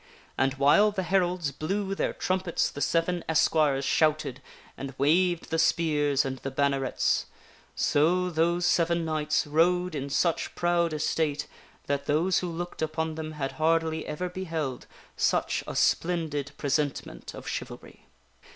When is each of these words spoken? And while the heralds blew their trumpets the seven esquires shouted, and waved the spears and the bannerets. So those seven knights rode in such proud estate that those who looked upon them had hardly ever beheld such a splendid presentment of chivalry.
And 0.35 0.55
while 0.55 0.89
the 0.89 1.03
heralds 1.03 1.51
blew 1.51 1.93
their 1.93 2.11
trumpets 2.13 2.71
the 2.71 2.81
seven 2.81 3.23
esquires 3.29 3.85
shouted, 3.85 4.41
and 4.75 4.95
waved 4.97 5.51
the 5.51 5.59
spears 5.59 6.25
and 6.25 6.39
the 6.39 6.49
bannerets. 6.49 7.27
So 7.75 8.31
those 8.31 8.65
seven 8.65 9.05
knights 9.05 9.45
rode 9.45 9.93
in 9.93 10.09
such 10.09 10.55
proud 10.55 10.91
estate 10.91 11.45
that 11.85 12.07
those 12.07 12.39
who 12.39 12.49
looked 12.49 12.81
upon 12.81 13.13
them 13.13 13.33
had 13.33 13.51
hardly 13.61 14.07
ever 14.07 14.27
beheld 14.27 14.87
such 15.15 15.63
a 15.67 15.75
splendid 15.75 16.53
presentment 16.57 17.35
of 17.35 17.47
chivalry. 17.47 18.07